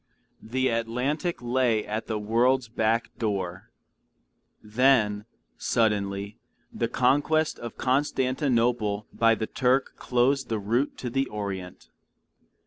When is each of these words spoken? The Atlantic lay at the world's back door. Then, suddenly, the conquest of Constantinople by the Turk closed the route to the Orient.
The 0.41 0.69
Atlantic 0.69 1.43
lay 1.43 1.85
at 1.85 2.07
the 2.07 2.17
world's 2.17 2.67
back 2.67 3.15
door. 3.19 3.69
Then, 4.63 5.25
suddenly, 5.59 6.39
the 6.73 6.87
conquest 6.87 7.59
of 7.59 7.77
Constantinople 7.77 9.05
by 9.13 9.35
the 9.35 9.45
Turk 9.45 9.93
closed 9.97 10.49
the 10.49 10.57
route 10.57 10.97
to 10.97 11.11
the 11.11 11.27
Orient. 11.27 11.89